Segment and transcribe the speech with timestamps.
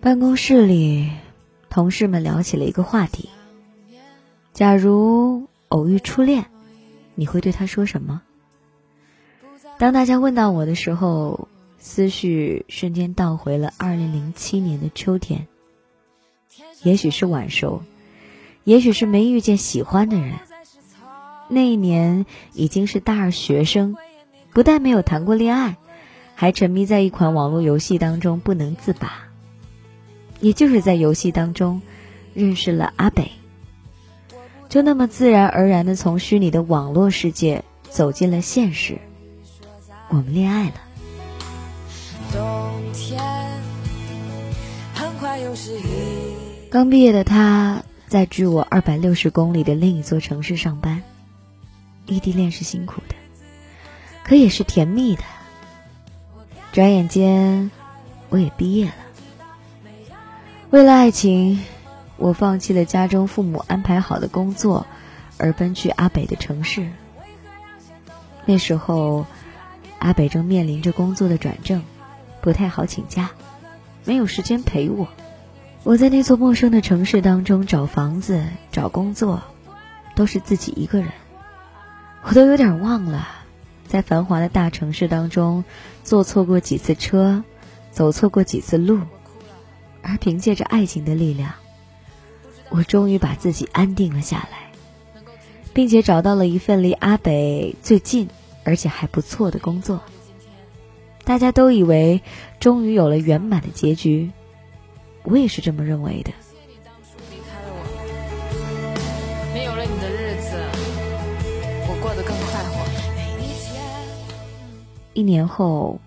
[0.00, 1.10] 办公室里，
[1.68, 3.28] 同事们聊起了一个话题：
[4.52, 6.46] 假如偶遇初恋，
[7.14, 8.22] 你会对他说什么？
[9.78, 11.48] 当大家问到我的时候，
[11.78, 15.46] 思绪瞬间倒回了二零零七年的秋天。
[16.82, 17.82] 也许是晚熟，
[18.64, 20.34] 也许是没遇见喜欢的人。
[21.48, 23.96] 那一年已经是大二学生，
[24.52, 25.76] 不但没有谈过恋爱，
[26.34, 29.25] 还沉迷在一款网络游戏当中不能自拔。
[30.40, 31.82] 也就是在游戏当中，
[32.34, 33.30] 认识了阿北，
[34.68, 38.98] 就那么自然而然的从虚拟的网络世界走进了现实。
[40.08, 40.74] 我们恋爱了。
[46.70, 51.02] 刚毕业的他，在距我二百六十公里的另一座城市上班。
[52.06, 53.14] 异地恋是辛苦的，
[54.22, 55.22] 可也是甜蜜的。
[56.72, 57.70] 转眼间，
[58.28, 59.05] 我也毕业了。
[60.76, 61.60] 为了爱情，
[62.18, 64.86] 我放弃了家中父母安排好的工作，
[65.38, 66.90] 而奔去阿北的城市。
[68.44, 69.24] 那时候。
[69.98, 71.82] 阿北正面临着工作的转正，
[72.42, 73.30] 不太好请假，
[74.04, 75.08] 没有时间陪我。
[75.82, 79.42] 我在那座陌生的城市当中找房子、找工作，
[80.14, 81.08] 都是自己一个人。
[82.22, 83.26] 我都有点忘了，
[83.88, 85.64] 在繁华的大城市当中，
[86.04, 87.42] 坐错过几次车，
[87.90, 89.00] 走错过几次路，
[90.06, 91.52] 而凭借着爱情的力量，
[92.70, 94.70] 我终于把自己安定了下来，
[95.74, 98.28] 并且找到了一份离阿北最近。
[98.68, 100.02] 而且还不错的工作，
[101.22, 102.20] 大家都以为
[102.58, 104.32] 终于有了圆满的结局，
[105.22, 106.32] 我也是这么认为的。
[109.54, 110.56] 没有了你的日子，
[111.88, 112.84] 我过得更快活。
[115.14, 116.00] 一年后，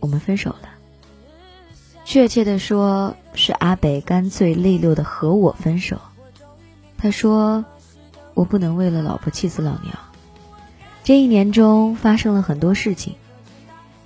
[0.00, 0.73] 我们分手了。
[2.14, 5.98] 确切的说，是阿北干脆利落的和我分手。
[6.96, 7.64] 他说
[8.34, 9.98] ：“我不能为了老婆气死老娘。”
[11.02, 13.16] 这一年中发生了很多事情。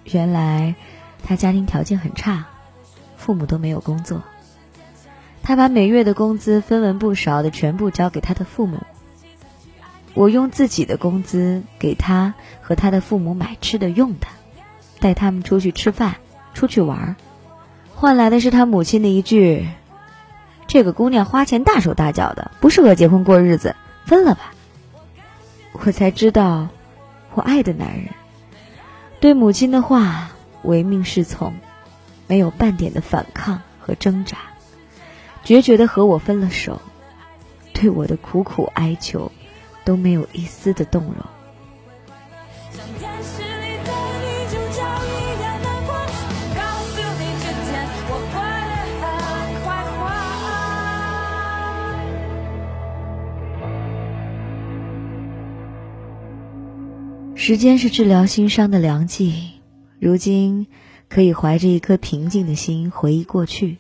[0.05, 0.75] 原来
[1.23, 2.47] 他家庭条件很差，
[3.19, 4.23] 父母都没有工作。
[5.43, 8.79] 他把每月的工资分文不少的全部交给他的父母。
[10.15, 12.33] 我用自己的工资给他
[12.63, 14.27] 和他的父母买吃的用的，
[14.99, 16.17] 带他们出去吃饭、
[16.55, 17.15] 出去玩，
[18.01, 19.67] 换来的是他母亲的一句
[20.69, 23.75] ：“这个姑娘花钱大手大脚的，不适合结婚过日子，
[24.07, 24.55] 分了吧。”
[25.85, 26.69] 我才知道。
[27.35, 28.09] 我爱的男人，
[29.21, 30.31] 对母亲的话
[30.63, 31.55] 唯命是从，
[32.27, 34.39] 没有半点的反抗和挣扎，
[35.45, 36.81] 决绝的和我分了手，
[37.73, 39.31] 对我的苦苦哀求
[39.85, 41.17] 都没有一丝的动容。
[57.39, 59.53] 时间是治疗心伤的良剂，
[60.01, 60.67] 如今
[61.09, 63.79] 可以怀着一颗平静的心回忆过去，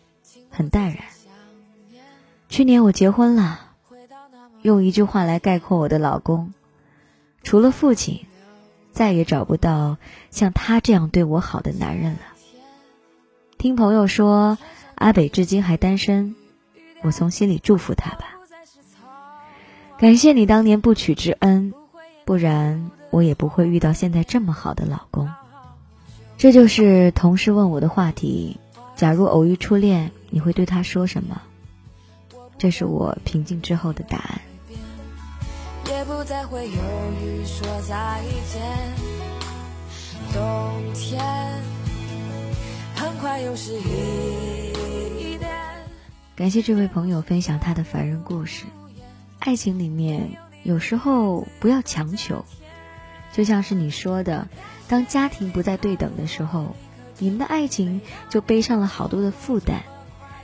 [0.48, 0.98] 很淡然。
[2.48, 3.72] 去年我结婚了，
[4.62, 6.54] 用一句话来概括我的老公，
[7.42, 8.26] 除了父亲，
[8.92, 9.96] 再也找不到
[10.30, 12.20] 像他这样对我好的男人了。
[13.58, 14.56] 听朋友说
[14.94, 16.36] 阿北至今还单身，
[17.02, 18.38] 我从心里祝福他吧。
[19.98, 21.74] 感谢你当年不娶之恩，
[22.24, 22.92] 不然。
[23.10, 25.30] 我也不会遇到现在这么好的老公，
[26.36, 28.58] 这就是同事问我的话题。
[28.96, 31.40] 假如偶遇初恋，你会对他说什么？
[32.58, 34.40] 这是我平静之后的答案。
[46.36, 48.64] 感谢这位朋友分享他的凡人故事。
[49.38, 52.44] 爱情里面有时候不要强求。
[53.32, 54.48] 就像是你说的，
[54.88, 56.74] 当家庭不再对等的时候，
[57.18, 59.82] 你们的爱情就背上了好多的负担。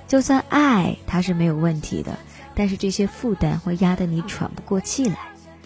[0.06, 2.18] 就算爱他是没有问题的，
[2.54, 5.16] 但是这些负担会压得你喘不过气来。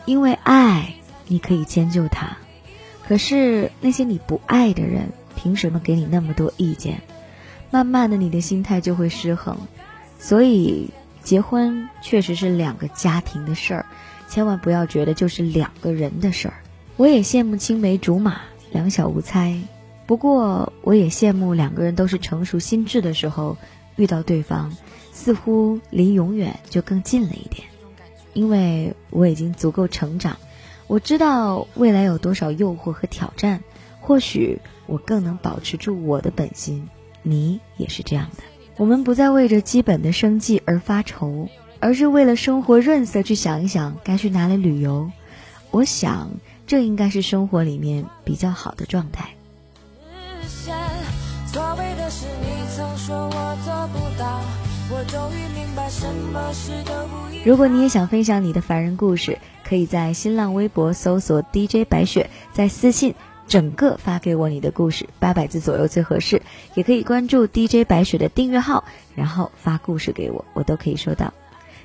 [0.06, 0.94] 因为爱，
[1.26, 2.38] 你可以迁就他，
[3.06, 7.02] 可是那些你不爱的人，凭什么给你那么多意见？
[7.70, 9.58] 慢慢的，你的心态就会失衡。
[10.19, 10.88] 所以，
[11.22, 13.87] 结婚确实是两个家庭的事儿，
[14.28, 16.54] 千万不要觉得就是两个人的事儿。
[16.98, 18.40] 我也羡慕青梅竹马，
[18.72, 19.56] 两小无猜。
[20.04, 23.56] 不过，我也羡慕两个人都是成熟心智的时候
[23.94, 24.76] 遇到对方，
[25.12, 27.68] 似乎离永远就更近了一点。
[28.32, 30.36] 因为我已经足够成长，
[30.88, 33.62] 我知道未来有多少诱惑和挑战。
[34.00, 36.88] 或许我更能保持住我的本心，
[37.22, 38.42] 你也是这样的。
[38.76, 41.48] 我们不再为着基本的生计而发愁，
[41.78, 45.12] 而是为了生活润色去想一想该去哪里旅游。
[45.70, 46.30] 我想，
[46.69, 49.31] 这应该是生活里面比较好的状态。
[57.44, 63.15] 如果你也想分享你的凡人故事，可以在新浪微博搜索 DJ 白雪，在私信
[63.47, 66.43] 整个发给我你的故事，八百字左右最合适。
[66.75, 68.85] 也可以关注 DJ 白雪的订阅号，
[69.15, 71.32] 然后发故事给我，我都可以收到。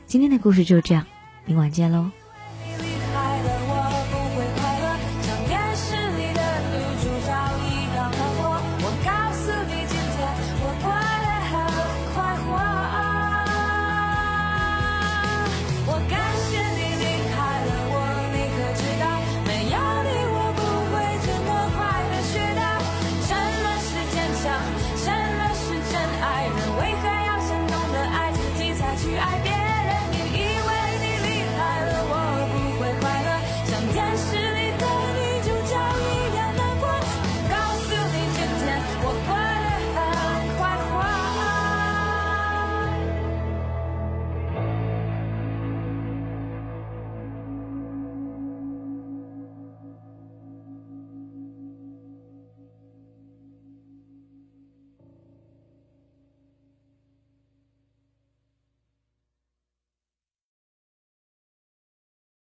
[0.05, 1.05] 今天的故事就这样，
[1.45, 2.22] 明晚见喽。